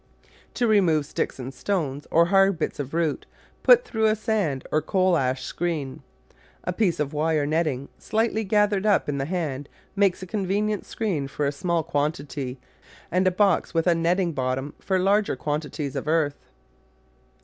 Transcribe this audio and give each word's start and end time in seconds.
To 0.55 0.65
remove 0.65 1.05
sticks, 1.05 1.39
stones, 1.51 2.07
or 2.09 2.25
hard 2.25 2.57
bits 2.57 2.79
of 2.79 2.91
root 2.95 3.27
put 3.61 3.85
through 3.85 4.07
a 4.07 4.15
sand 4.15 4.65
or 4.71 4.81
coal 4.81 5.15
ash 5.15 5.43
screen. 5.43 6.01
A 6.63 6.73
piece 6.73 6.99
of 6.99 7.13
wire 7.13 7.45
netting 7.45 7.87
slightly 7.99 8.43
gathered 8.43 8.87
up 8.87 9.07
in 9.07 9.19
the 9.19 9.25
hand 9.27 9.69
makes 9.95 10.23
a 10.23 10.25
convenient 10.25 10.87
screen 10.87 11.27
for 11.27 11.45
a 11.45 11.51
small 11.51 11.83
quantity 11.83 12.57
and 13.11 13.27
a 13.27 13.31
box 13.31 13.75
with 13.75 13.85
a 13.85 13.93
netting 13.93 14.31
bottom 14.31 14.73
for 14.79 14.97
larger 14.97 15.35
quantities 15.35 15.95
of 15.95 16.07
earth. 16.07 16.49